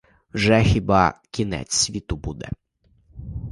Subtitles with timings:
[0.33, 2.49] Вже хіба кінець світу буде!